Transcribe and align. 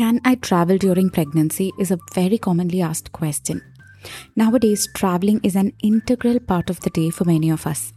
Can 0.00 0.18
I 0.24 0.36
travel 0.36 0.78
during 0.78 1.10
pregnancy 1.10 1.72
is 1.78 1.90
a 1.90 1.98
very 2.14 2.38
commonly 2.38 2.80
asked 2.80 3.12
question. 3.12 3.60
Nowadays, 4.34 4.88
traveling 4.94 5.40
is 5.42 5.56
an 5.56 5.74
integral 5.82 6.40
part 6.40 6.70
of 6.70 6.80
the 6.80 6.88
day 6.88 7.10
for 7.10 7.26
many 7.26 7.50
of 7.50 7.66
us. 7.66 7.92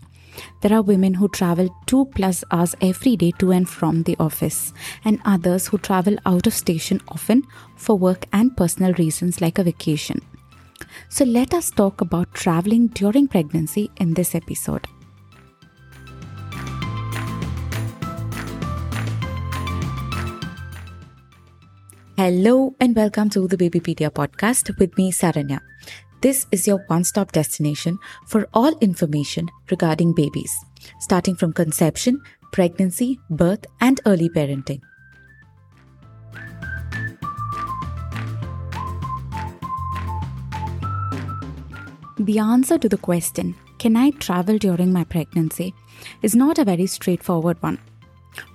There 0.59 0.73
are 0.73 0.81
women 0.81 1.13
who 1.13 1.29
travel 1.29 1.73
2 1.85 2.07
plus 2.13 2.43
hours 2.51 2.75
every 2.81 3.15
day 3.15 3.31
to 3.39 3.51
and 3.51 3.69
from 3.69 4.03
the 4.03 4.17
office, 4.19 4.73
and 5.05 5.21
others 5.23 5.67
who 5.67 5.77
travel 5.77 6.17
out 6.25 6.45
of 6.45 6.53
station 6.53 6.99
often 7.07 7.43
for 7.77 7.97
work 7.97 8.25
and 8.33 8.57
personal 8.57 8.91
reasons 8.95 9.39
like 9.39 9.57
a 9.57 9.63
vacation. 9.63 10.19
So, 11.07 11.23
let 11.23 11.53
us 11.53 11.71
talk 11.71 12.01
about 12.01 12.33
traveling 12.33 12.87
during 12.87 13.29
pregnancy 13.29 13.89
in 13.95 14.13
this 14.13 14.35
episode. 14.35 14.87
Hello 22.17 22.75
and 22.79 22.95
welcome 22.95 23.29
to 23.31 23.47
the 23.47 23.57
Babypedia 23.57 24.09
podcast 24.09 24.77
with 24.77 24.95
me, 24.97 25.11
Saranya. 25.11 25.59
This 26.21 26.45
is 26.51 26.67
your 26.67 26.83
one 26.87 27.03
stop 27.03 27.31
destination 27.31 27.97
for 28.27 28.47
all 28.53 28.77
information 28.79 29.49
regarding 29.71 30.13
babies, 30.13 30.53
starting 30.99 31.35
from 31.35 31.53
conception, 31.53 32.21
pregnancy, 32.51 33.19
birth, 33.29 33.65
and 33.81 33.99
early 34.05 34.29
parenting. 34.29 34.81
The 42.19 42.39
answer 42.39 42.77
to 42.77 42.87
the 42.87 42.97
question, 42.97 43.55
Can 43.79 43.97
I 43.97 44.11
travel 44.11 44.57
during 44.57 44.93
my 44.93 45.03
pregnancy? 45.03 45.73
is 46.21 46.35
not 46.35 46.57
a 46.59 46.65
very 46.65 46.85
straightforward 46.85 47.61
one. 47.61 47.79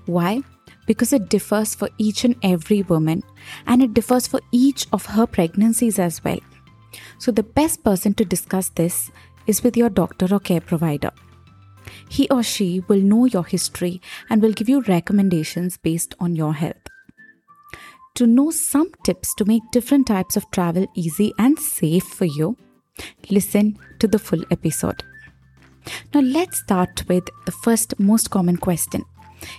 Why? 0.06 0.42
Because 0.88 1.12
it 1.12 1.28
differs 1.28 1.74
for 1.74 1.88
each 1.98 2.24
and 2.24 2.34
every 2.42 2.82
woman 2.82 3.22
and 3.66 3.82
it 3.82 3.94
differs 3.94 4.26
for 4.26 4.40
each 4.50 4.86
of 4.92 5.04
her 5.06 5.26
pregnancies 5.26 5.98
as 5.98 6.24
well. 6.24 6.40
So, 7.18 7.30
the 7.30 7.42
best 7.42 7.84
person 7.84 8.14
to 8.14 8.24
discuss 8.24 8.70
this 8.70 9.10
is 9.46 9.62
with 9.62 9.76
your 9.76 9.90
doctor 9.90 10.34
or 10.34 10.40
care 10.40 10.62
provider. 10.62 11.10
He 12.08 12.28
or 12.30 12.42
she 12.42 12.82
will 12.88 13.00
know 13.00 13.26
your 13.26 13.44
history 13.44 14.00
and 14.30 14.40
will 14.42 14.52
give 14.52 14.68
you 14.68 14.80
recommendations 14.80 15.76
based 15.76 16.14
on 16.18 16.34
your 16.34 16.54
health. 16.54 16.88
To 18.14 18.26
know 18.26 18.50
some 18.50 18.90
tips 19.04 19.34
to 19.34 19.44
make 19.44 19.62
different 19.70 20.06
types 20.06 20.36
of 20.36 20.50
travel 20.50 20.86
easy 20.96 21.32
and 21.38 21.58
safe 21.58 22.04
for 22.04 22.24
you, 22.24 22.56
listen 23.30 23.78
to 24.00 24.08
the 24.08 24.18
full 24.18 24.42
episode. 24.50 25.02
Now, 26.14 26.20
let's 26.20 26.58
start 26.58 27.04
with 27.08 27.24
the 27.44 27.52
first 27.52 27.98
most 28.00 28.30
common 28.30 28.56
question 28.56 29.04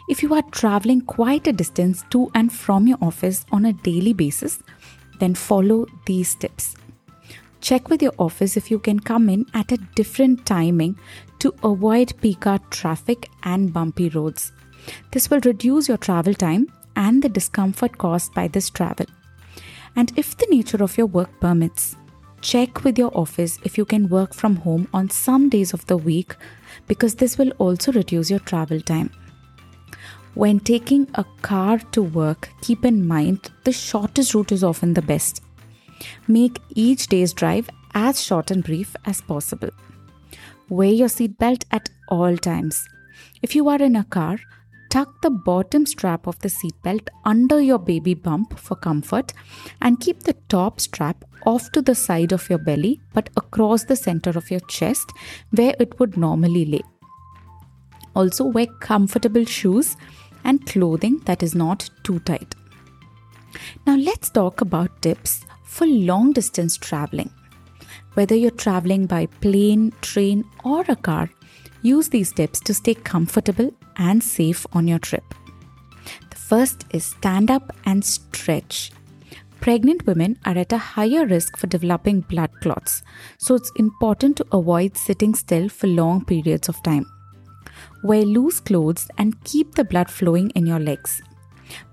if 0.07 0.23
you 0.23 0.33
are 0.33 0.41
traveling 0.51 1.01
quite 1.01 1.47
a 1.47 1.53
distance 1.53 2.03
to 2.09 2.29
and 2.35 2.51
from 2.51 2.87
your 2.87 2.97
office 3.01 3.45
on 3.51 3.65
a 3.65 3.73
daily 3.73 4.13
basis, 4.13 4.61
then 5.19 5.35
follow 5.35 5.85
these 6.05 6.35
tips. 6.35 6.75
Check 7.61 7.89
with 7.89 8.01
your 8.01 8.13
office 8.17 8.55
if 8.55 8.71
you 8.71 8.79
can 8.79 8.99
come 8.99 9.29
in 9.29 9.45
at 9.53 9.71
a 9.71 9.77
different 9.95 10.45
timing 10.45 10.97
to 11.39 11.53
avoid 11.63 12.13
peak 12.21 12.47
hour 12.47 12.59
traffic 12.69 13.29
and 13.43 13.73
bumpy 13.73 14.09
roads. 14.09 14.51
This 15.11 15.29
will 15.29 15.41
reduce 15.41 15.87
your 15.87 15.97
travel 15.97 16.33
time 16.33 16.67
and 16.95 17.21
the 17.21 17.29
discomfort 17.29 17.97
caused 17.97 18.33
by 18.33 18.47
this 18.47 18.69
travel. 18.69 19.05
And 19.95 20.11
if 20.17 20.37
the 20.37 20.47
nature 20.49 20.83
of 20.83 20.97
your 20.97 21.07
work 21.07 21.29
permits, 21.39 21.95
check 22.41 22.83
with 22.83 22.97
your 22.97 23.11
office 23.17 23.59
if 23.63 23.77
you 23.77 23.85
can 23.85 24.07
work 24.07 24.33
from 24.33 24.55
home 24.55 24.87
on 24.93 25.09
some 25.09 25.49
days 25.49 25.73
of 25.73 25.85
the 25.87 25.97
week 25.97 26.35
because 26.87 27.15
this 27.15 27.37
will 27.37 27.51
also 27.57 27.91
reduce 27.91 28.29
your 28.29 28.39
travel 28.39 28.79
time. 28.79 29.11
When 30.35 30.59
taking 30.59 31.07
a 31.15 31.25
car 31.41 31.79
to 31.91 32.03
work, 32.03 32.49
keep 32.61 32.85
in 32.85 33.05
mind 33.05 33.49
the 33.63 33.71
shortest 33.71 34.33
route 34.33 34.51
is 34.51 34.63
often 34.63 34.93
the 34.93 35.01
best. 35.01 35.41
Make 36.27 36.59
each 36.75 37.07
day's 37.07 37.33
drive 37.33 37.69
as 37.93 38.23
short 38.23 38.51
and 38.51 38.63
brief 38.63 38.95
as 39.05 39.21
possible. 39.21 39.71
Wear 40.69 40.91
your 40.91 41.07
seatbelt 41.07 41.63
at 41.71 41.89
all 42.09 42.37
times. 42.37 42.87
If 43.41 43.55
you 43.55 43.67
are 43.69 43.81
in 43.81 43.95
a 43.95 44.03
car, 44.03 44.37
tuck 44.91 45.21
the 45.21 45.31
bottom 45.31 45.85
strap 45.85 46.27
of 46.27 46.37
the 46.39 46.49
seatbelt 46.49 47.09
under 47.25 47.59
your 47.59 47.79
baby 47.79 48.13
bump 48.13 48.57
for 48.57 48.75
comfort 48.75 49.33
and 49.81 49.99
keep 49.99 50.23
the 50.23 50.35
top 50.47 50.79
strap 50.79 51.25
off 51.45 51.71
to 51.71 51.81
the 51.81 51.95
side 51.95 52.31
of 52.31 52.49
your 52.49 52.59
belly 52.59 52.99
but 53.13 53.29
across 53.35 53.85
the 53.85 53.95
center 53.95 54.31
of 54.31 54.51
your 54.51 54.59
chest 54.61 55.11
where 55.51 55.75
it 55.79 55.99
would 55.99 56.17
normally 56.17 56.65
lay. 56.65 56.81
Also, 58.15 58.43
wear 58.43 58.67
comfortable 58.79 59.45
shoes 59.45 59.95
and 60.43 60.65
clothing 60.65 61.19
that 61.25 61.43
is 61.43 61.55
not 61.55 61.89
too 62.03 62.19
tight. 62.19 62.55
Now, 63.85 63.95
let's 63.95 64.29
talk 64.29 64.61
about 64.61 65.01
tips 65.01 65.45
for 65.63 65.87
long 65.87 66.33
distance 66.33 66.77
traveling. 66.77 67.31
Whether 68.13 68.35
you're 68.35 68.51
traveling 68.51 69.05
by 69.05 69.27
plane, 69.27 69.93
train, 70.01 70.43
or 70.63 70.83
a 70.87 70.95
car, 70.95 71.29
use 71.81 72.09
these 72.09 72.31
tips 72.31 72.59
to 72.61 72.73
stay 72.73 72.93
comfortable 72.93 73.73
and 73.97 74.23
safe 74.23 74.65
on 74.73 74.87
your 74.87 74.99
trip. 74.99 75.23
The 76.29 76.37
first 76.37 76.85
is 76.91 77.05
stand 77.05 77.51
up 77.51 77.75
and 77.85 78.03
stretch. 78.03 78.91
Pregnant 79.61 80.05
women 80.07 80.39
are 80.45 80.57
at 80.57 80.71
a 80.71 80.77
higher 80.77 81.25
risk 81.25 81.57
for 81.57 81.67
developing 81.67 82.21
blood 82.21 82.51
clots, 82.61 83.03
so 83.37 83.55
it's 83.55 83.71
important 83.75 84.37
to 84.37 84.45
avoid 84.53 84.97
sitting 84.97 85.35
still 85.35 85.67
for 85.69 85.87
long 85.87 86.23
periods 86.23 86.69
of 86.69 86.81
time. 86.81 87.05
Wear 88.03 88.23
loose 88.23 88.59
clothes 88.59 89.07
and 89.17 89.43
keep 89.43 89.75
the 89.75 89.83
blood 89.83 90.09
flowing 90.09 90.49
in 90.51 90.65
your 90.65 90.79
legs. 90.79 91.21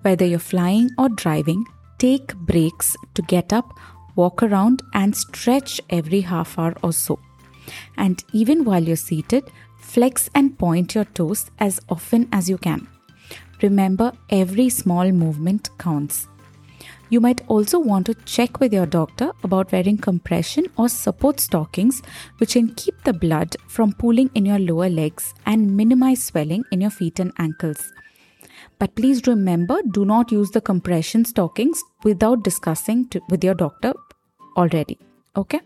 Whether 0.02 0.24
you're 0.24 0.38
flying 0.38 0.90
or 0.98 1.08
driving, 1.08 1.64
take 1.98 2.34
breaks 2.36 2.96
to 3.14 3.22
get 3.22 3.52
up, 3.52 3.68
walk 4.14 4.42
around, 4.42 4.82
and 4.94 5.16
stretch 5.16 5.80
every 5.90 6.20
half 6.20 6.58
hour 6.58 6.74
or 6.82 6.92
so. 6.92 7.18
And 7.96 8.22
even 8.32 8.64
while 8.64 8.82
you're 8.82 8.96
seated, 8.96 9.50
flex 9.80 10.30
and 10.34 10.58
point 10.58 10.94
your 10.94 11.04
toes 11.04 11.50
as 11.58 11.80
often 11.88 12.28
as 12.32 12.48
you 12.48 12.58
can. 12.58 12.88
Remember, 13.62 14.12
every 14.30 14.68
small 14.68 15.10
movement 15.12 15.70
counts. 15.78 16.28
You 17.08 17.20
might 17.20 17.42
also 17.48 17.78
want 17.78 18.06
to 18.06 18.14
check 18.24 18.58
with 18.60 18.72
your 18.72 18.86
doctor 18.86 19.30
about 19.44 19.70
wearing 19.72 19.96
compression 19.96 20.66
or 20.76 20.88
support 20.88 21.40
stockings, 21.40 22.02
which 22.38 22.54
can 22.54 22.74
keep 22.74 23.02
the 23.04 23.12
blood 23.12 23.56
from 23.68 23.92
pooling 23.92 24.30
in 24.34 24.44
your 24.44 24.58
lower 24.58 24.88
legs 24.88 25.34
and 25.44 25.76
minimize 25.76 26.22
swelling 26.22 26.64
in 26.72 26.80
your 26.80 26.90
feet 26.90 27.20
and 27.20 27.32
ankles. 27.38 27.92
But 28.78 28.94
please 28.94 29.26
remember 29.26 29.80
do 29.92 30.04
not 30.04 30.32
use 30.32 30.50
the 30.50 30.60
compression 30.60 31.24
stockings 31.24 31.82
without 32.04 32.42
discussing 32.42 33.08
to, 33.08 33.20
with 33.28 33.42
your 33.42 33.54
doctor 33.54 33.94
already. 34.56 34.98
Okay? 35.36 35.60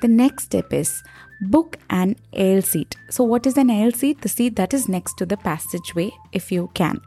The 0.00 0.08
next 0.08 0.44
step 0.44 0.72
is 0.72 1.02
book 1.42 1.76
an 1.90 2.16
aisle 2.36 2.62
seat. 2.62 2.96
So, 3.08 3.24
what 3.24 3.46
is 3.46 3.56
an 3.56 3.70
aisle 3.70 3.92
seat? 3.92 4.20
The 4.20 4.28
seat 4.28 4.56
that 4.56 4.74
is 4.74 4.88
next 4.88 5.16
to 5.18 5.26
the 5.26 5.36
passageway 5.36 6.10
if 6.32 6.50
you 6.50 6.70
can. 6.74 7.00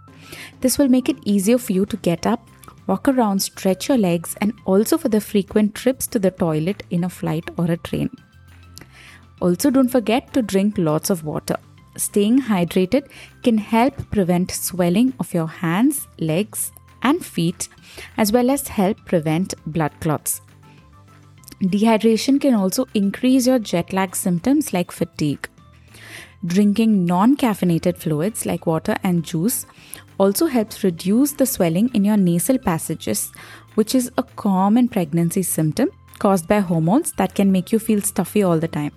This 0.62 0.78
will 0.78 0.88
make 0.88 1.10
it 1.10 1.18
easier 1.26 1.58
for 1.58 1.74
you 1.74 1.86
to 1.88 1.98
get 1.98 2.26
up 2.26 2.48
walk 2.88 3.08
around, 3.08 3.40
stretch 3.42 3.90
your 3.90 3.98
legs, 3.98 4.36
and 4.42 4.54
also 4.66 4.98
for 4.98 5.10
the 5.10 5.22
frequent 5.22 5.76
trips 5.76 6.08
to 6.08 6.20
the 6.20 6.32
toilet 6.32 6.84
in 6.90 7.04
a 7.04 7.10
flight 7.10 7.50
or 7.58 7.66
a 7.66 7.78
train. 7.78 8.10
Also, 9.42 9.70
don't 9.70 9.90
forget 9.90 10.34
to 10.34 10.42
drink 10.42 10.78
lots 10.78 11.10
of 11.10 11.24
water. 11.24 11.58
Staying 11.98 12.42
hydrated 12.42 13.08
can 13.44 13.58
help 13.58 14.10
prevent 14.12 14.52
swelling 14.52 15.14
of 15.20 15.34
your 15.34 15.48
hands, 15.48 16.08
legs, 16.20 16.72
and 17.02 17.26
feet, 17.26 17.70
as 18.18 18.32
well 18.32 18.50
as 18.50 18.68
help 18.68 18.98
prevent 19.06 19.54
blood 19.66 19.92
clots. 20.02 20.42
Dehydration 21.62 22.40
can 22.40 22.54
also 22.54 22.86
increase 22.94 23.48
your 23.48 23.60
jet 23.60 23.94
lag 23.94 24.16
symptoms 24.16 24.74
like 24.74 24.92
fatigue. 24.92 25.48
Drinking 26.46 27.06
non 27.06 27.36
caffeinated 27.38 27.98
fluids 27.98 28.46
like 28.46 28.66
water 28.66 28.96
and 29.04 29.24
juice 29.24 29.66
also 30.18 30.48
helps 30.48 30.84
reduce 30.84 31.32
the 31.32 31.46
swelling 31.46 31.90
in 31.94 32.04
your 32.04 32.18
nasal 32.18 32.58
passages, 32.58 33.32
which 33.76 33.96
is 33.96 34.12
a 34.18 34.24
common 34.24 34.88
pregnancy 34.88 35.44
symptom 35.44 35.90
caused 36.20 36.48
by 36.48 36.60
hormones 36.60 37.14
that 37.14 37.34
can 37.36 37.52
make 37.52 37.72
you 37.72 37.80
feel 37.80 38.02
stuffy 38.02 38.44
all 38.44 38.60
the 38.60 38.68
time. 38.68 38.92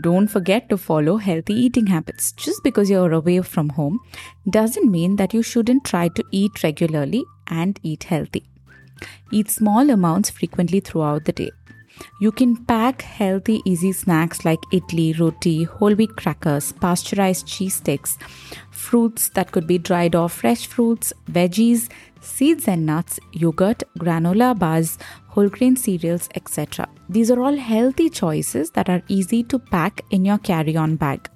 Don't 0.00 0.28
forget 0.28 0.68
to 0.68 0.76
follow 0.78 1.16
healthy 1.16 1.54
eating 1.54 1.86
habits. 1.86 2.30
Just 2.32 2.62
because 2.62 2.88
you're 2.88 3.12
away 3.12 3.40
from 3.40 3.70
home 3.70 3.98
doesn't 4.48 4.90
mean 4.90 5.16
that 5.16 5.34
you 5.34 5.42
shouldn't 5.42 5.84
try 5.84 6.06
to 6.08 6.24
eat 6.30 6.62
regularly 6.62 7.24
and 7.48 7.80
eat 7.82 8.04
healthy. 8.04 8.44
Eat 9.32 9.50
small 9.50 9.90
amounts 9.90 10.30
frequently 10.30 10.78
throughout 10.78 11.24
the 11.24 11.32
day. 11.32 11.50
You 12.20 12.32
can 12.32 12.56
pack 12.56 13.02
healthy, 13.02 13.62
easy 13.64 13.92
snacks 13.92 14.44
like 14.44 14.60
idli, 14.72 15.18
roti, 15.18 15.64
whole 15.64 15.94
wheat 15.94 16.16
crackers, 16.16 16.72
pasteurized 16.72 17.46
cheese 17.46 17.76
sticks, 17.76 18.18
fruits 18.70 19.28
that 19.30 19.52
could 19.52 19.66
be 19.66 19.78
dried 19.78 20.14
or 20.14 20.28
fresh 20.28 20.66
fruits, 20.66 21.12
veggies, 21.30 21.88
seeds 22.20 22.68
and 22.68 22.86
nuts, 22.86 23.18
yogurt, 23.32 23.82
granola 23.98 24.58
bars, 24.58 24.98
whole 25.28 25.48
grain 25.48 25.76
cereals, 25.76 26.28
etc. 26.34 26.88
These 27.08 27.30
are 27.30 27.40
all 27.40 27.56
healthy 27.56 28.10
choices 28.10 28.70
that 28.72 28.88
are 28.88 29.02
easy 29.08 29.42
to 29.44 29.58
pack 29.58 30.02
in 30.10 30.24
your 30.24 30.38
carry 30.38 30.76
on 30.76 30.96
bag. 30.96 31.28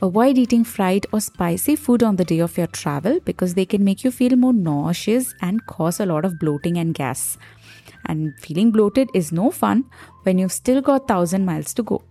Avoid 0.00 0.38
eating 0.38 0.62
fried 0.62 1.06
or 1.12 1.20
spicy 1.20 1.74
food 1.74 2.04
on 2.04 2.14
the 2.14 2.24
day 2.24 2.38
of 2.38 2.56
your 2.56 2.68
travel 2.68 3.18
because 3.24 3.54
they 3.54 3.66
can 3.66 3.82
make 3.82 4.04
you 4.04 4.12
feel 4.12 4.36
more 4.36 4.52
nauseous 4.52 5.34
and 5.42 5.66
cause 5.66 5.98
a 5.98 6.06
lot 6.06 6.24
of 6.24 6.38
bloating 6.38 6.78
and 6.78 6.94
gas. 6.94 7.36
And 8.08 8.32
feeling 8.40 8.70
bloated 8.70 9.10
is 9.14 9.32
no 9.32 9.50
fun 9.50 9.84
when 10.22 10.38
you've 10.38 10.52
still 10.52 10.80
got 10.80 11.02
1000 11.08 11.44
miles 11.44 11.74
to 11.74 11.82
go. 11.82 12.02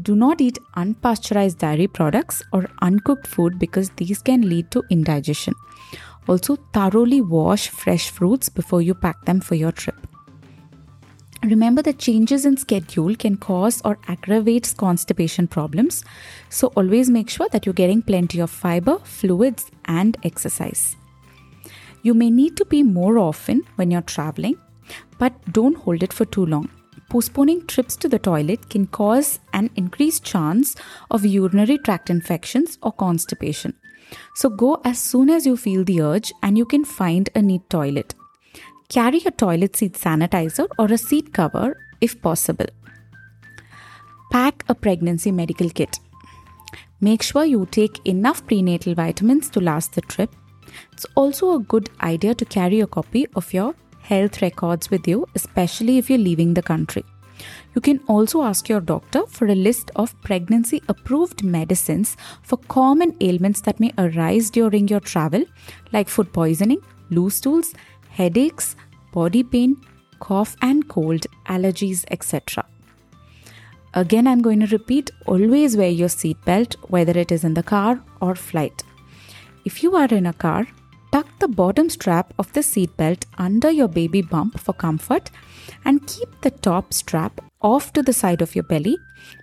Do 0.00 0.14
not 0.14 0.40
eat 0.40 0.58
unpasteurized 0.76 1.58
dairy 1.58 1.86
products 1.86 2.42
or 2.52 2.66
uncooked 2.82 3.26
food 3.26 3.58
because 3.58 3.90
these 3.90 4.22
can 4.22 4.48
lead 4.48 4.70
to 4.70 4.84
indigestion. 4.90 5.54
Also, 6.28 6.56
thoroughly 6.72 7.20
wash 7.20 7.68
fresh 7.68 8.10
fruits 8.10 8.48
before 8.48 8.82
you 8.82 8.94
pack 8.94 9.24
them 9.24 9.40
for 9.40 9.54
your 9.54 9.72
trip. 9.72 9.96
Remember 11.42 11.80
that 11.82 11.98
changes 11.98 12.44
in 12.44 12.56
schedule 12.56 13.14
can 13.14 13.36
cause 13.36 13.80
or 13.84 13.98
aggravate 14.08 14.74
constipation 14.76 15.46
problems, 15.46 16.04
so 16.48 16.68
always 16.76 17.08
make 17.08 17.30
sure 17.30 17.48
that 17.52 17.64
you're 17.64 17.72
getting 17.72 18.02
plenty 18.02 18.40
of 18.40 18.50
fiber, 18.50 18.98
fluids, 19.04 19.70
and 19.84 20.16
exercise. 20.24 20.96
You 22.02 22.14
may 22.14 22.30
need 22.30 22.56
to 22.56 22.64
pee 22.64 22.82
more 22.82 23.18
often 23.18 23.62
when 23.76 23.90
you're 23.90 24.02
traveling, 24.02 24.58
but 25.18 25.32
don't 25.52 25.76
hold 25.76 26.02
it 26.02 26.12
for 26.12 26.24
too 26.24 26.46
long. 26.46 26.68
Postponing 27.08 27.66
trips 27.66 27.96
to 27.96 28.08
the 28.08 28.18
toilet 28.18 28.68
can 28.68 28.86
cause 28.86 29.38
an 29.52 29.70
increased 29.76 30.24
chance 30.24 30.74
of 31.10 31.24
urinary 31.24 31.78
tract 31.78 32.10
infections 32.10 32.78
or 32.82 32.92
constipation. 32.92 33.74
So 34.34 34.48
go 34.48 34.80
as 34.84 34.98
soon 34.98 35.30
as 35.30 35.46
you 35.46 35.56
feel 35.56 35.84
the 35.84 36.00
urge 36.00 36.32
and 36.42 36.58
you 36.58 36.64
can 36.64 36.84
find 36.84 37.28
a 37.34 37.42
neat 37.42 37.68
toilet. 37.70 38.14
Carry 38.88 39.20
a 39.24 39.30
toilet 39.30 39.76
seat 39.76 39.94
sanitizer 39.94 40.68
or 40.78 40.86
a 40.86 40.98
seat 40.98 41.32
cover 41.32 41.76
if 42.00 42.20
possible. 42.22 42.66
Pack 44.30 44.64
a 44.68 44.74
pregnancy 44.74 45.30
medical 45.30 45.70
kit. 45.70 45.98
Make 47.00 47.22
sure 47.22 47.44
you 47.44 47.66
take 47.70 48.04
enough 48.06 48.46
prenatal 48.46 48.94
vitamins 48.94 49.50
to 49.50 49.60
last 49.60 49.94
the 49.94 50.00
trip. 50.00 50.34
It's 50.92 51.06
also 51.14 51.54
a 51.54 51.60
good 51.60 51.90
idea 52.00 52.34
to 52.34 52.44
carry 52.44 52.80
a 52.80 52.86
copy 52.86 53.26
of 53.34 53.52
your 53.52 53.74
health 54.08 54.40
records 54.42 54.90
with 54.90 55.08
you, 55.08 55.26
especially 55.34 55.98
if 55.98 56.08
you're 56.08 56.26
leaving 56.30 56.54
the 56.54 56.62
country. 56.62 57.04
You 57.74 57.80
can 57.80 58.00
also 58.08 58.42
ask 58.42 58.68
your 58.68 58.80
doctor 58.80 59.26
for 59.26 59.46
a 59.46 59.54
list 59.54 59.90
of 59.96 60.18
pregnancy 60.22 60.82
approved 60.88 61.42
medicines 61.42 62.16
for 62.42 62.56
common 62.68 63.14
ailments 63.20 63.60
that 63.62 63.80
may 63.80 63.92
arise 63.98 64.48
during 64.50 64.88
your 64.88 65.00
travel, 65.00 65.44
like 65.92 66.08
food 66.08 66.32
poisoning, 66.32 66.80
loose 67.10 67.36
stools, 67.36 67.74
headaches, 68.08 68.76
body 69.12 69.42
pain, 69.42 69.76
cough 70.20 70.56
and 70.62 70.88
cold, 70.88 71.26
allergies, 71.46 72.04
etc. 72.10 72.64
Again, 73.94 74.26
I'm 74.26 74.42
going 74.42 74.60
to 74.60 74.66
repeat 74.66 75.10
always 75.26 75.76
wear 75.76 75.88
your 75.88 76.08
seatbelt, 76.08 76.74
whether 76.90 77.18
it 77.18 77.32
is 77.32 77.44
in 77.44 77.54
the 77.54 77.62
car 77.62 78.00
or 78.20 78.34
flight. 78.34 78.82
If 79.64 79.82
you 79.82 79.96
are 79.96 80.06
in 80.06 80.26
a 80.26 80.32
car, 80.32 80.66
tuck 81.16 81.38
the 81.38 81.48
bottom 81.48 81.88
strap 81.88 82.34
of 82.38 82.52
the 82.52 82.60
seatbelt 82.60 83.24
under 83.38 83.70
your 83.70 83.88
baby 83.88 84.20
bump 84.20 84.58
for 84.60 84.74
comfort 84.74 85.30
and 85.86 86.06
keep 86.06 86.28
the 86.42 86.50
top 86.66 86.92
strap 86.92 87.40
off 87.62 87.90
to 87.94 88.02
the 88.02 88.12
side 88.12 88.42
of 88.42 88.54
your 88.54 88.64
belly 88.72 88.98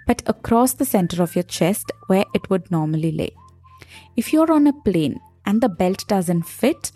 but 0.05 0.21
across 0.27 0.73
the 0.73 0.85
center 0.85 1.23
of 1.23 1.35
your 1.35 1.47
chest 1.55 1.91
where 2.05 2.25
it 2.35 2.47
would 2.51 2.69
normally 2.69 3.11
lay. 3.11 3.31
If 4.15 4.31
you're 4.31 4.51
on 4.51 4.67
a 4.67 4.81
plane 4.85 5.19
and 5.47 5.61
the 5.61 5.69
belt 5.81 6.07
doesn't 6.07 6.43
fit, 6.43 6.91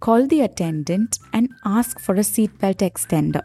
call 0.00 0.26
the 0.26 0.42
attendant 0.42 1.18
and 1.32 1.48
ask 1.64 1.98
for 1.98 2.14
a 2.16 2.26
seatbelt 2.32 2.84
extender. 2.90 3.44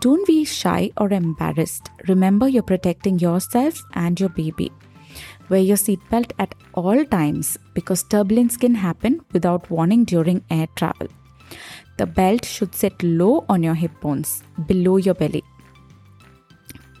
Don't 0.00 0.26
be 0.26 0.46
shy 0.46 0.90
or 0.96 1.10
embarrassed. 1.12 1.90
Remember, 2.08 2.48
you're 2.48 2.62
protecting 2.62 3.18
yourself 3.18 3.82
and 3.92 4.18
your 4.18 4.30
baby. 4.30 4.72
Wear 5.50 5.60
your 5.60 5.76
seatbelt 5.76 6.32
at 6.38 6.54
all 6.74 7.04
times 7.04 7.58
because 7.74 8.04
turbulence 8.04 8.56
can 8.56 8.74
happen 8.76 9.20
without 9.32 9.68
warning 9.68 10.04
during 10.04 10.44
air 10.48 10.68
travel. 10.76 11.08
The 11.98 12.06
belt 12.06 12.44
should 12.44 12.74
sit 12.74 13.02
low 13.02 13.44
on 13.48 13.62
your 13.62 13.74
hip 13.74 13.90
bones, 14.00 14.42
below 14.66 14.96
your 14.96 15.14
belly. 15.14 15.42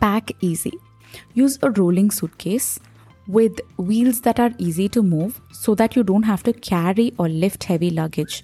Pack 0.00 0.32
easy. 0.40 0.72
Use 1.34 1.58
a 1.62 1.70
rolling 1.70 2.10
suitcase 2.10 2.80
with 3.28 3.60
wheels 3.76 4.20
that 4.22 4.40
are 4.40 4.50
easy 4.58 4.88
to 4.88 5.02
move 5.02 5.40
so 5.52 5.74
that 5.76 5.94
you 5.94 6.02
don't 6.02 6.24
have 6.24 6.42
to 6.42 6.52
carry 6.52 7.14
or 7.18 7.28
lift 7.28 7.64
heavy 7.64 7.90
luggage. 7.90 8.42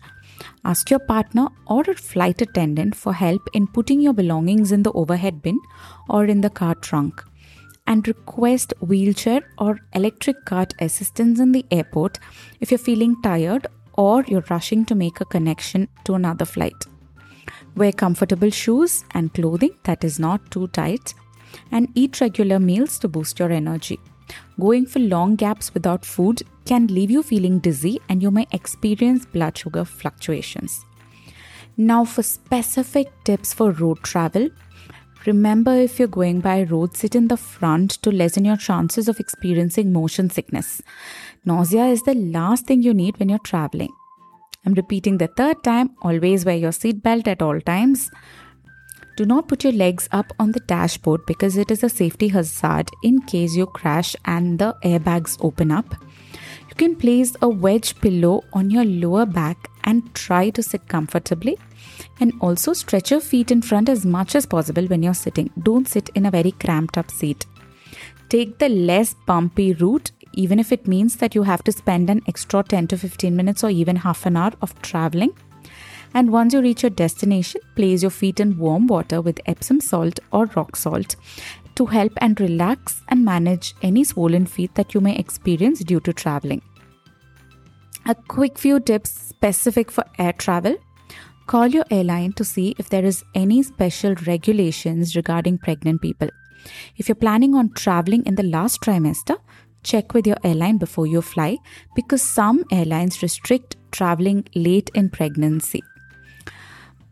Ask 0.64 0.90
your 0.90 1.00
partner 1.00 1.48
or 1.66 1.82
a 1.82 1.94
flight 1.94 2.42
attendant 2.42 2.94
for 2.94 3.12
help 3.12 3.48
in 3.54 3.66
putting 3.66 4.00
your 4.00 4.12
belongings 4.12 4.70
in 4.70 4.82
the 4.82 4.92
overhead 4.92 5.42
bin 5.42 5.58
or 6.08 6.26
in 6.26 6.42
the 6.42 6.50
car 6.50 6.74
trunk. 6.76 7.24
And 7.86 8.06
request 8.08 8.74
wheelchair 8.80 9.42
or 9.58 9.78
electric 9.94 10.44
cart 10.44 10.74
assistance 10.80 11.38
in 11.38 11.52
the 11.52 11.64
airport 11.70 12.18
if 12.60 12.70
you're 12.70 12.78
feeling 12.78 13.20
tired 13.22 13.66
or 13.94 14.24
you're 14.26 14.44
rushing 14.50 14.84
to 14.86 14.94
make 14.94 15.20
a 15.20 15.24
connection 15.24 15.88
to 16.04 16.14
another 16.14 16.44
flight. 16.44 16.84
Wear 17.76 17.92
comfortable 17.92 18.50
shoes 18.50 19.04
and 19.12 19.32
clothing 19.32 19.76
that 19.84 20.02
is 20.02 20.18
not 20.18 20.50
too 20.50 20.68
tight 20.68 21.14
and 21.70 21.88
eat 21.94 22.20
regular 22.20 22.58
meals 22.58 22.98
to 22.98 23.08
boost 23.08 23.38
your 23.38 23.52
energy. 23.52 24.00
Going 24.58 24.86
for 24.86 24.98
long 24.98 25.36
gaps 25.36 25.72
without 25.74 26.04
food 26.04 26.42
can 26.64 26.86
leave 26.88 27.10
you 27.10 27.22
feeling 27.22 27.58
dizzy 27.60 28.00
and 28.08 28.22
you 28.22 28.30
may 28.30 28.46
experience 28.52 29.26
blood 29.26 29.56
sugar 29.56 29.84
fluctuations. 29.84 30.84
Now, 31.76 32.04
for 32.06 32.22
specific 32.22 33.08
tips 33.24 33.52
for 33.52 33.70
road 33.70 34.02
travel, 34.02 34.48
remember 35.26 35.74
if 35.74 35.98
you're 35.98 36.08
going 36.08 36.40
by 36.40 36.62
road, 36.62 36.96
sit 36.96 37.14
in 37.14 37.28
the 37.28 37.36
front 37.36 37.92
to 38.02 38.10
lessen 38.10 38.44
your 38.44 38.56
chances 38.56 39.08
of 39.08 39.20
experiencing 39.20 39.92
motion 39.92 40.30
sickness. 40.30 40.82
Nausea 41.44 41.86
is 41.86 42.02
the 42.02 42.14
last 42.14 42.66
thing 42.66 42.82
you 42.82 42.94
need 42.94 43.18
when 43.18 43.28
you're 43.28 43.38
traveling. 43.38 43.92
I'm 44.64 44.74
repeating 44.74 45.18
the 45.18 45.28
third 45.28 45.62
time 45.62 45.90
always 46.02 46.44
wear 46.44 46.56
your 46.56 46.72
seatbelt 46.72 47.28
at 47.28 47.40
all 47.40 47.60
times. 47.60 48.10
Do 49.16 49.24
not 49.24 49.48
put 49.48 49.64
your 49.64 49.72
legs 49.72 50.08
up 50.12 50.32
on 50.38 50.52
the 50.52 50.60
dashboard 50.60 51.24
because 51.26 51.56
it 51.56 51.70
is 51.70 51.82
a 51.82 51.88
safety 51.88 52.28
hazard 52.28 52.90
in 53.02 53.22
case 53.22 53.54
you 53.54 53.66
crash 53.66 54.14
and 54.24 54.58
the 54.58 54.74
airbags 54.84 55.38
open 55.40 55.70
up. 55.70 55.94
You 56.68 56.74
can 56.76 56.96
place 56.96 57.34
a 57.40 57.48
wedge 57.48 57.98
pillow 58.00 58.42
on 58.52 58.70
your 58.70 58.84
lower 58.84 59.24
back 59.24 59.70
and 59.84 60.14
try 60.14 60.50
to 60.50 60.62
sit 60.62 60.88
comfortably. 60.88 61.56
And 62.20 62.32
also 62.40 62.72
stretch 62.72 63.10
your 63.10 63.20
feet 63.20 63.50
in 63.50 63.62
front 63.62 63.88
as 63.88 64.06
much 64.06 64.34
as 64.34 64.46
possible 64.46 64.86
when 64.86 65.02
you're 65.02 65.14
sitting. 65.14 65.50
Don't 65.62 65.88
sit 65.88 66.08
in 66.14 66.26
a 66.26 66.30
very 66.30 66.52
cramped 66.52 66.96
up 66.96 67.10
seat. 67.10 67.46
Take 68.28 68.58
the 68.58 68.68
less 68.68 69.14
bumpy 69.26 69.74
route, 69.74 70.10
even 70.32 70.58
if 70.58 70.72
it 70.72 70.88
means 70.88 71.16
that 71.16 71.34
you 71.34 71.42
have 71.44 71.62
to 71.64 71.72
spend 71.72 72.10
an 72.10 72.22
extra 72.26 72.62
10 72.62 72.88
to 72.88 72.98
15 72.98 73.36
minutes 73.36 73.62
or 73.62 73.70
even 73.70 73.96
half 73.96 74.26
an 74.26 74.36
hour 74.36 74.52
of 74.62 74.80
traveling 74.82 75.32
and 76.16 76.32
once 76.32 76.54
you 76.54 76.62
reach 76.62 76.82
your 76.82 76.90
destination, 76.90 77.60
place 77.74 78.00
your 78.02 78.10
feet 78.10 78.40
in 78.40 78.56
warm 78.56 78.86
water 78.86 79.20
with 79.20 79.40
Epsom 79.44 79.80
salt 79.80 80.18
or 80.32 80.46
rock 80.56 80.74
salt 80.74 81.16
to 81.74 81.84
help 81.84 82.12
and 82.18 82.40
relax 82.40 83.02
and 83.08 83.22
manage 83.22 83.74
any 83.82 84.02
swollen 84.02 84.46
feet 84.46 84.74
that 84.76 84.94
you 84.94 85.00
may 85.02 85.14
experience 85.16 85.80
due 85.80 86.00
to 86.00 86.14
traveling. 86.14 86.62
A 88.06 88.14
quick 88.14 88.56
few 88.56 88.80
tips 88.80 89.10
specific 89.10 89.90
for 89.90 90.04
air 90.18 90.32
travel. 90.32 90.76
Call 91.46 91.68
your 91.68 91.84
airline 91.90 92.32
to 92.34 92.44
see 92.44 92.74
if 92.78 92.88
there 92.88 93.04
is 93.04 93.24
any 93.34 93.62
special 93.62 94.14
regulations 94.26 95.14
regarding 95.14 95.58
pregnant 95.58 96.02
people. 96.02 96.28
If 96.96 97.08
you're 97.08 97.14
planning 97.14 97.54
on 97.54 97.72
traveling 97.74 98.24
in 98.26 98.34
the 98.34 98.42
last 98.42 98.80
trimester, 98.80 99.38
check 99.84 100.12
with 100.12 100.26
your 100.26 100.38
airline 100.42 100.78
before 100.78 101.06
you 101.06 101.22
fly 101.22 101.58
because 101.94 102.22
some 102.22 102.64
airlines 102.72 103.22
restrict 103.22 103.76
traveling 103.92 104.44
late 104.54 104.90
in 104.94 105.08
pregnancy 105.08 105.82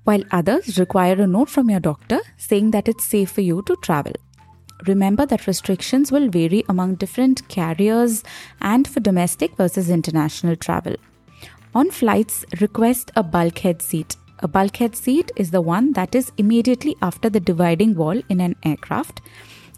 while 0.04 0.22
others 0.30 0.78
require 0.78 1.20
a 1.20 1.26
note 1.26 1.48
from 1.48 1.70
your 1.70 1.80
doctor 1.80 2.20
saying 2.36 2.70
that 2.70 2.88
it's 2.88 3.04
safe 3.04 3.30
for 3.30 3.40
you 3.40 3.62
to 3.62 3.76
travel. 3.76 4.12
Remember 4.86 5.24
that 5.26 5.46
restrictions 5.46 6.12
will 6.12 6.28
vary 6.28 6.62
among 6.68 6.96
different 6.96 7.46
carriers 7.48 8.22
and 8.60 8.86
for 8.86 9.00
domestic 9.00 9.56
versus 9.56 9.88
international 9.88 10.56
travel. 10.56 10.94
On 11.74 11.90
flights, 11.90 12.44
request 12.60 13.10
a 13.16 13.22
bulkhead 13.22 13.80
seat. 13.80 14.16
A 14.44 14.48
bulkhead 14.48 14.94
seat 14.94 15.32
is 15.36 15.52
the 15.52 15.62
one 15.62 15.94
that 15.94 16.14
is 16.14 16.30
immediately 16.36 16.94
after 17.00 17.30
the 17.30 17.40
dividing 17.40 17.94
wall 17.94 18.20
in 18.28 18.40
an 18.40 18.56
aircraft. 18.62 19.22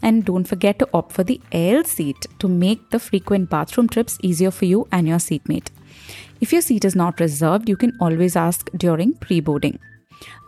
And 0.01 0.25
don't 0.25 0.43
forget 0.43 0.77
to 0.79 0.89
opt 0.93 1.13
for 1.13 1.23
the 1.23 1.39
aisle 1.53 1.85
seat 1.85 2.27
to 2.39 2.49
make 2.49 2.89
the 2.89 2.99
frequent 2.99 3.49
bathroom 3.49 3.87
trips 3.87 4.17
easier 4.21 4.51
for 4.51 4.65
you 4.65 4.85
and 4.91 5.07
your 5.07 5.19
seatmate. 5.19 5.71
If 6.41 6.51
your 6.51 6.61
seat 6.61 6.83
is 6.83 6.97
not 6.97 7.21
reserved, 7.21 7.69
you 7.69 7.77
can 7.77 7.93
always 8.01 8.35
ask 8.35 8.69
during 8.75 9.13
pre 9.13 9.39
boarding. 9.39 9.79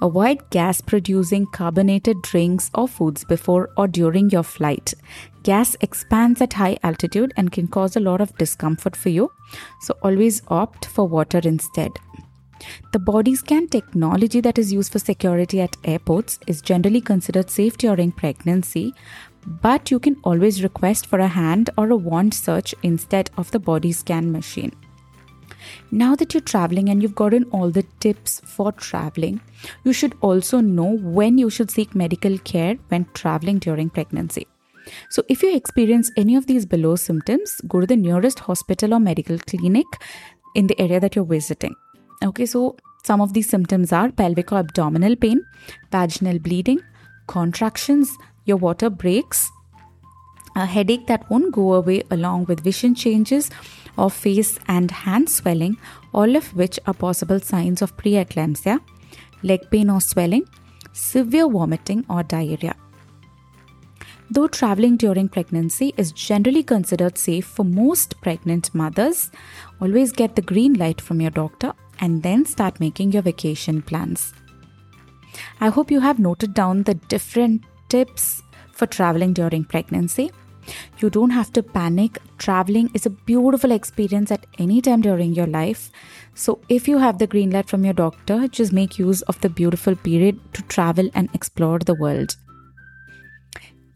Avoid 0.01 0.49
gas 0.49 0.81
producing 0.81 1.45
carbonated 1.45 2.21
drinks 2.21 2.69
or 2.75 2.89
foods 2.89 3.23
before 3.23 3.69
or 3.77 3.88
during 3.88 4.29
your 4.31 4.43
flight. 4.43 4.93
Gas 5.43 5.77
expands 5.79 6.41
at 6.41 6.53
high 6.53 6.77
altitude 6.83 7.31
and 7.38 7.53
can 7.53 7.67
cause 7.67 7.95
a 7.95 8.01
lot 8.01 8.19
of 8.19 8.38
discomfort 8.38 8.97
for 8.97 9.07
you, 9.07 9.31
so 9.79 9.95
always 10.03 10.41
opt 10.49 10.88
for 10.88 11.07
water 11.07 11.39
instead. 11.41 11.91
The 12.91 12.99
body 12.99 13.35
scan 13.35 13.67
technology 13.67 14.41
that 14.41 14.57
is 14.57 14.73
used 14.73 14.91
for 14.91 14.99
security 14.99 15.61
at 15.61 15.77
airports 15.83 16.39
is 16.47 16.61
generally 16.61 17.01
considered 17.01 17.49
safe 17.49 17.77
during 17.77 18.11
pregnancy, 18.11 18.93
but 19.61 19.91
you 19.91 19.99
can 19.99 20.17
always 20.23 20.63
request 20.63 21.07
for 21.07 21.19
a 21.19 21.27
hand 21.27 21.69
or 21.77 21.89
a 21.89 21.95
wand 21.95 22.33
search 22.33 22.75
instead 22.83 23.29
of 23.37 23.51
the 23.51 23.59
body 23.59 23.91
scan 23.91 24.31
machine. 24.31 24.71
Now 25.91 26.15
that 26.15 26.33
you're 26.33 26.41
traveling 26.41 26.89
and 26.89 27.01
you've 27.01 27.15
gotten 27.15 27.43
all 27.45 27.69
the 27.69 27.83
tips 27.99 28.41
for 28.45 28.71
traveling, 28.71 29.41
you 29.83 29.93
should 29.93 30.15
also 30.21 30.59
know 30.59 30.97
when 30.97 31.37
you 31.37 31.49
should 31.49 31.71
seek 31.71 31.95
medical 31.95 32.37
care 32.39 32.75
when 32.89 33.05
traveling 33.13 33.59
during 33.59 33.89
pregnancy. 33.89 34.47
So, 35.09 35.23
if 35.27 35.43
you 35.43 35.55
experience 35.55 36.11
any 36.17 36.35
of 36.35 36.47
these 36.47 36.65
below 36.65 36.95
symptoms, 36.95 37.61
go 37.67 37.81
to 37.81 37.85
the 37.85 37.95
nearest 37.95 38.39
hospital 38.39 38.93
or 38.93 38.99
medical 38.99 39.37
clinic 39.37 39.85
in 40.55 40.67
the 40.67 40.79
area 40.79 40.99
that 40.99 41.15
you're 41.15 41.25
visiting. 41.25 41.75
Okay, 42.21 42.45
so 42.45 42.75
some 43.05 43.21
of 43.21 43.31
these 43.31 43.47
symptoms 43.47 43.93
are 43.93 44.11
pelvic 44.11 44.51
or 44.51 44.57
abdominal 44.57 45.15
pain, 45.15 45.45
vaginal 45.89 46.38
bleeding, 46.38 46.81
contractions, 47.27 48.11
your 48.43 48.57
water 48.57 48.89
breaks, 48.89 49.49
a 50.57 50.65
headache 50.65 51.07
that 51.07 51.29
won't 51.29 51.53
go 51.53 51.75
away 51.75 52.03
along 52.11 52.43
with 52.45 52.59
vision 52.59 52.93
changes 52.93 53.49
of 53.97 54.13
face 54.13 54.59
and 54.67 54.91
hand 54.91 55.29
swelling, 55.29 55.77
all 56.13 56.35
of 56.35 56.53
which 56.57 56.77
are 56.88 56.93
possible 56.93 57.39
signs 57.39 57.81
of 57.81 57.95
preeclampsia, 57.95 58.81
leg 59.41 59.61
pain 59.71 59.89
or 59.89 60.01
swelling, 60.01 60.43
severe 60.91 61.47
vomiting 61.47 62.05
or 62.09 62.21
diarrhea. 62.23 62.75
Though 64.29 64.47
traveling 64.47 64.97
during 64.97 65.29
pregnancy 65.29 65.93
is 65.95 66.11
generally 66.11 66.63
considered 66.63 67.17
safe 67.17 67.45
for 67.45 67.63
most 67.63 68.19
pregnant 68.19 68.75
mothers, 68.75 69.31
always 69.79 70.11
get 70.11 70.35
the 70.35 70.41
green 70.41 70.73
light 70.73 70.99
from 70.99 71.21
your 71.21 71.31
doctor 71.31 71.73
and 71.99 72.23
then 72.23 72.45
start 72.45 72.79
making 72.79 73.11
your 73.11 73.21
vacation 73.21 73.81
plans. 73.81 74.33
I 75.59 75.69
hope 75.69 75.91
you 75.91 75.99
have 75.99 76.19
noted 76.19 76.53
down 76.53 76.83
the 76.83 76.95
different 76.95 77.63
tips 77.89 78.41
for 78.71 78.85
traveling 78.85 79.33
during 79.33 79.63
pregnancy. 79.63 80.31
You 80.99 81.09
don't 81.09 81.31
have 81.31 81.51
to 81.53 81.63
panic. 81.63 82.19
Traveling 82.37 82.89
is 82.93 83.05
a 83.05 83.09
beautiful 83.09 83.71
experience 83.71 84.31
at 84.31 84.45
any 84.57 84.81
time 84.81 85.01
during 85.01 85.33
your 85.33 85.47
life. 85.47 85.91
So, 86.35 86.59
if 86.69 86.87
you 86.87 86.99
have 86.99 87.17
the 87.17 87.27
green 87.27 87.49
light 87.49 87.67
from 87.67 87.83
your 87.83 87.93
doctor, 87.93 88.47
just 88.47 88.71
make 88.71 88.99
use 88.99 89.21
of 89.23 89.39
the 89.41 89.49
beautiful 89.49 89.95
period 89.95 90.39
to 90.53 90.61
travel 90.63 91.09
and 91.13 91.29
explore 91.33 91.79
the 91.79 91.95
world. 91.95 92.35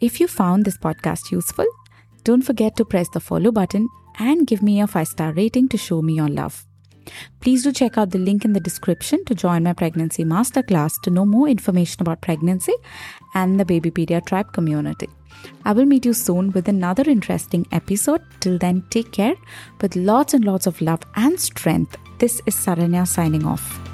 If 0.02 0.20
you 0.20 0.28
found 0.28 0.66
this 0.66 0.78
podcast 0.78 1.32
useful, 1.32 1.66
don't 2.24 2.42
forget 2.42 2.76
to 2.78 2.86
press 2.86 3.08
the 3.10 3.20
follow 3.20 3.52
button 3.52 3.88
and 4.20 4.48
give 4.48 4.62
me 4.62 4.82
a 4.82 4.88
5 4.88 5.08
star 5.08 5.34
rating 5.34 5.70
to 5.70 5.78
show 5.78 6.02
me 6.02 6.16
your 6.16 6.28
love. 6.28 6.66
Please 7.42 7.64
do 7.64 7.72
check 7.72 7.98
out 7.98 8.12
the 8.12 8.18
link 8.18 8.46
in 8.46 8.54
the 8.54 8.60
description 8.60 9.24
to 9.26 9.36
join 9.36 9.64
my 9.64 9.74
pregnancy 9.74 10.24
masterclass 10.24 11.02
to 11.04 11.10
know 11.10 11.26
more 11.26 11.48
information 11.48 12.02
about 12.02 12.22
pregnancy 12.22 12.74
and 13.34 13.60
the 13.60 13.66
Babypedia 13.66 14.26
tribe 14.26 14.54
community. 14.54 15.10
I 15.66 15.74
will 15.74 15.86
meet 15.86 16.06
you 16.06 16.14
soon 16.14 16.52
with 16.52 16.68
another 16.68 17.04
interesting 17.10 17.68
episode. 17.72 18.22
Till 18.40 18.58
then, 18.58 18.84
take 18.90 19.12
care 19.12 19.36
with 19.82 19.96
lots 19.96 20.34
and 20.34 20.46
lots 20.46 20.68
of 20.68 20.80
love 20.82 21.02
and 21.16 21.40
strength. 21.40 21.98
This 22.20 22.42
is 22.46 22.56
Saranya 22.56 23.08
signing 23.08 23.46
off. 23.46 23.93